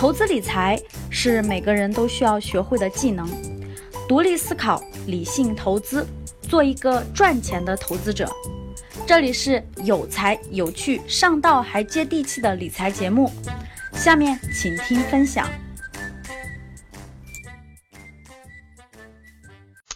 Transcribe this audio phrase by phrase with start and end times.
[0.00, 3.28] 投资理财是每个人都需要学会的技能，
[4.08, 6.06] 独立思考，理性投资，
[6.40, 8.26] 做一个赚钱的投资者。
[9.06, 13.30] 这里是有才有趣、上道还接地气的理财节目，
[13.92, 15.46] 下面请听分享。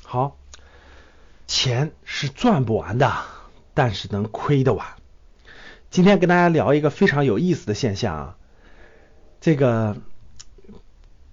[0.02, 0.36] 好，
[1.46, 3.10] 钱是赚不完的，
[3.72, 4.86] 但是能亏得完。
[5.90, 8.36] 今天跟大家聊一个非常有意思的现象啊。
[9.44, 9.98] 这个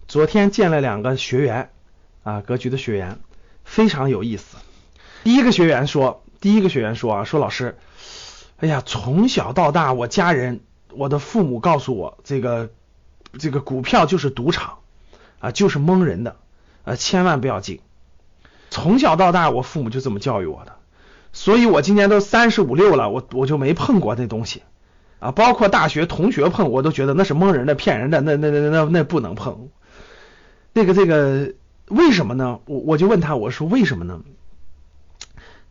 [0.06, 1.70] 昨天见了两个学员
[2.24, 3.20] 啊，格局的学员
[3.64, 4.58] 非常有意思。
[5.24, 7.78] 第一个学员说，第一个学员说啊，说老师，
[8.58, 12.70] 哎呀，从小到大，我家人，我的父母告诉我，这个
[13.40, 14.80] 这个股票就是赌场
[15.40, 16.36] 啊，就是蒙人的
[16.84, 17.80] 啊，千万不要进。
[18.70, 20.76] 从小到大，我父母就这么教育我的，
[21.32, 24.64] 所以我今年都三十五六了，我我就没碰过那东西。
[25.22, 29.70] 啊，包括大学同学碰，我都觉得那是蒙人的、骗人的，那那那那那不能碰。
[30.74, 31.54] 这个这个
[31.88, 32.60] 为什么呢？
[32.66, 34.20] 我我就问他，我说为什么呢？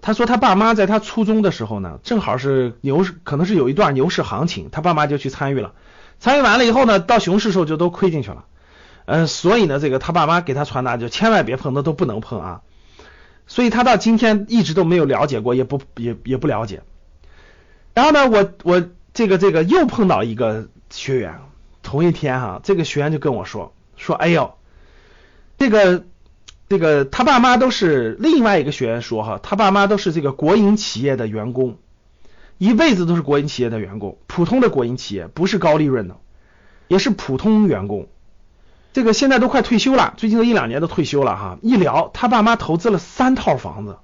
[0.00, 5.72] 他说他爸妈在他初中的时候呢，正好是牛市，可能是有一段牛市行情，他爸妈就去参与了。
[6.20, 8.44] 参与完了以后呢，到熊市时候就都亏进去了。
[9.06, 12.61] 嗯，所以呢，这个他爸妈给他传达就千万别碰，那都不能碰啊。
[13.48, 16.83] 所以他到今天一直都没有了解过，也不也也不了解。
[17.94, 18.89] 然后呢，我我。
[19.12, 21.41] 这个这个又碰到一个学员，
[21.83, 24.55] 同一天哈，这个学员就跟我说说，哎呦，
[25.58, 26.05] 这个
[26.69, 31.78] 这个他爸妈都是另外一个学员说哈，他爸妈都是这个国营企业的员工，
[32.56, 36.17] 一辈子都是国营企业的员工，普通的国营企业不是高利润的，
[36.86, 38.08] 也是普通员工，
[38.92, 43.98] 这个现在都快退休了，最近都一两年都退休了哈，一聊他爸妈投资了三套房子。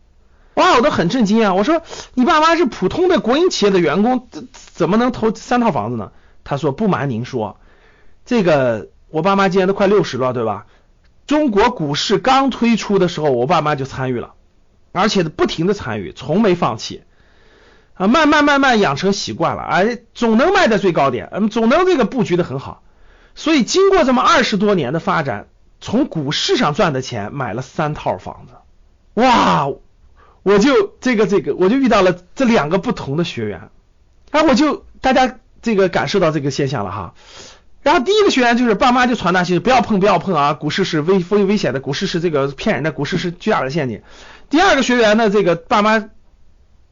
[0.56, 1.52] 哇，我都很震惊啊！
[1.52, 1.82] 我说
[2.14, 6.12] 你爸妈是普通的国营企业的员工，怎怎么能投三套房子呢？
[6.44, 7.58] 他说不瞒您说，
[8.24, 10.64] 这个我爸妈今年都快六十了，对吧？
[11.26, 14.32] 中国股市刚推出的时候，我爸妈就参与了，
[14.92, 17.02] 而且不停的参与，从没放弃
[17.92, 22.82] 啊，慢慢慢慢养成习惯了，哎，总能卖在最高点，嗯，总能这个布局的很好，
[23.34, 25.48] 所以经过这么二十多年的发展，
[25.82, 28.54] 从股市上赚的钱买了三套房子，
[29.20, 29.68] 哇！
[30.46, 33.68] 我就这个这个，我就遇到了这两个不同的学员，
[34.30, 37.14] 然后我就大家这个感受到这个现象了哈。
[37.82, 44.02] 然后第一个学员就是爸妈就传达信息，不要碰不要碰啊，股市是危危危险的，股市是这个骗人的，股市是巨大的陷阱。
[44.48, 46.10] 第二个学员呢，这个爸妈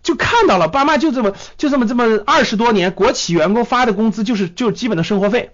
[0.03, 5.53] 就看到了，爸妈就这么就这么这么二十多年，国企员工发的工资就是就是基本的生活费，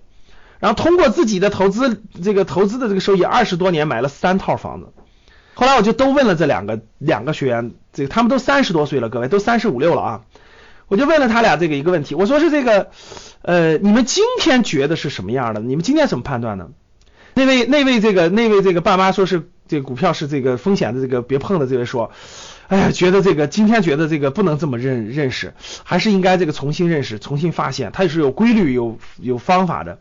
[0.58, 4.86] 然后通过自己的投资这个投资的这个收益，二十多年买了三套房子。
[5.54, 10.20] 后来我就都问了这两个两个学员，这个他们都三十多岁了，各位都三十五六了啊，
[10.88, 12.88] 我就问了他俩这个一个问题，我说是这个
[13.42, 15.60] 呃，你们今天觉得是什么样的？
[15.60, 16.68] 你们今天怎么判断呢？
[17.34, 22.10] 那位那位这个那位这个爸妈说是这个股票是这个风险的这个别碰的这位说，
[22.68, 25.52] 哎呀，觉得这个今天觉得这个不能这么认认识，
[25.84, 29.98] 还是应该这个重新认识，重新发现，它也是有规律有有方法的。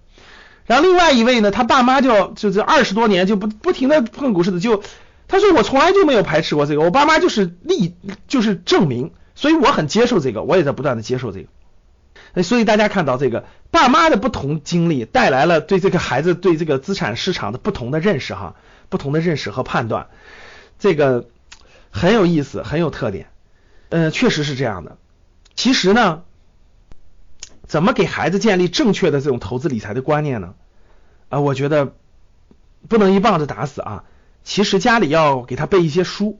[0.65, 4.81] 然后另外一位呢，他爸妈就就这二十多年就不不停的碰股市的就。
[5.29, 7.95] 他说我从来就没有排斥过这个，我爸妈就是例
[8.27, 12.43] 就是证明，所以我很接受这个，我也在不断的接受这个。
[12.43, 18.55] 所以大家看到这个爸妈的不同经历带来了对这个孩子对这个资产市场的不同的认识哈，
[18.89, 20.07] 不同的认识和判断，
[20.77, 21.29] 这个
[21.91, 23.29] 很有意思，很有特点。
[23.89, 24.97] 嗯，确实是这样的。
[25.55, 26.23] 其实呢，
[27.67, 30.55] 怎么给孩子建立正确的这种投资理财的观念呢？
[31.29, 31.93] 啊，我觉得
[32.87, 34.03] 不能一棒子打死啊。
[34.49, 36.39] 其实家里要给他背一些书，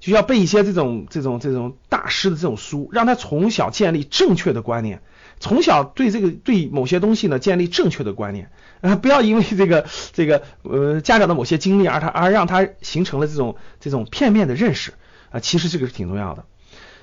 [0.00, 5.02] 就要背一些这种这种这种大师的这种书，让他从小建立正确的观念，
[5.40, 8.50] 从小对这个对某些东西呢建立正确的观念，
[8.80, 9.84] 啊，不要因为这个
[10.14, 14.94] 这个呃家长的某些经历而他而让他形成了这种这种片面的认识
[15.30, 16.46] 啊，其实这个是挺重要的。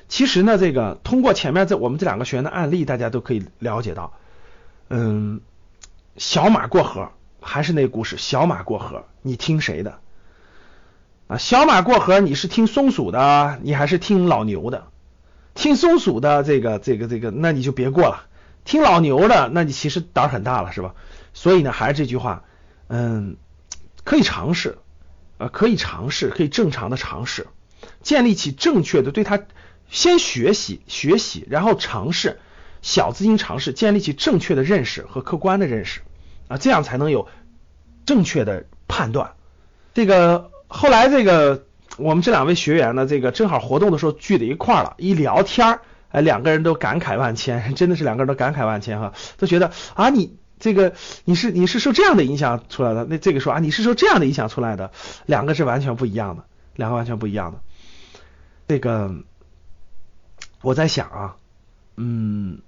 [0.08, 4.12] 其实呢，这个通过前面这我们这两个学员的案例，大家都可以了解到，
[4.90, 5.40] 嗯，
[6.18, 10.00] 小马过河还是那故事，小马过河，你听谁的？
[11.32, 14.88] 啊，小马过河，你是听松鼠的，你还是听老牛的？
[15.54, 18.26] 听松鼠的这个这个这个，那你就别过了。
[18.66, 20.94] 听老牛的，那你其实胆很大了，是吧？
[21.34, 22.44] 所以呢，还是这句话，
[22.90, 23.38] 嗯，
[24.04, 24.78] 可以尝试，
[25.38, 27.48] 呃，可以尝试，可以正常的尝试，
[28.04, 29.40] 建立起正确的对他
[29.90, 32.42] 先学习学习，然后尝试
[32.82, 36.02] 小资金尝试，建立起正确的认识和客观的认识
[36.50, 37.30] 啊，这样才能有
[38.06, 39.32] 正确的判断。
[39.94, 40.51] 这个。
[40.74, 41.66] 后来这个
[41.98, 50.94] 我们这两位学员呢，这个正好活动的时候聚在一块儿了，一聊天儿，哎，两个人都感慨万千， 真的是两个人都感慨万千哈，都觉得啊，你这个
[51.26, 54.92] 你是你是受这样的影响出来的，那这个说啊你是受这样的影响出来的，
[55.26, 56.46] 两个是完全不一样的，
[56.76, 57.60] 两个完全不一样的。
[58.68, 59.14] 这个
[60.62, 61.36] 我在想啊，
[61.98, 62.60] 嗯，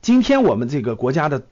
[0.00, 1.42] 今天我们这个国家的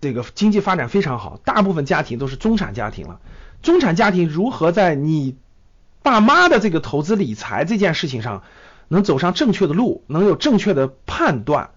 [0.00, 3.20] 这个经济发展非常好，大部分家庭都是中产家庭了。
[3.62, 5.36] 中产家庭如何在你
[6.02, 8.42] 爸妈的这个投资理财这件事情上
[8.88, 11.70] 能走上正确的路，能有正确的判断？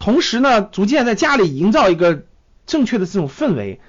[0.00, 2.24] 同时呢，逐渐在家里营造一个
[2.66, 3.80] 正确的这种氛围，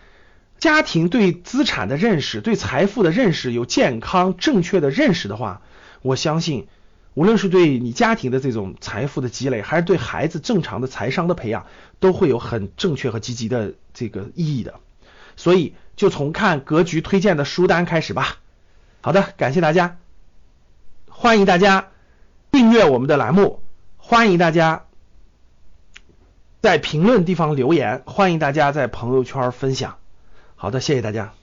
[0.59, 5.61] 家庭对资产的认识、对财富的认识有健康正确的认识的话，
[6.03, 6.67] 我相信，
[7.13, 11.67] 无论是对你家庭的这种财富的积累，还是对孩子正常的财商的培养，
[11.99, 14.75] 都会有很正确和积极的这个意义的。
[15.35, 18.37] 所以，就从看格局推荐的书单开始吧。
[19.01, 19.97] 好的，感谢大家，
[21.09, 21.89] 欢迎大家
[22.51, 23.61] 订阅我们的栏目，
[23.97, 24.85] 欢迎大家。
[26.61, 29.97] 在评论地方留言，欢迎大家在朋友圈分享。
[30.55, 31.42] 好的，谢谢大家。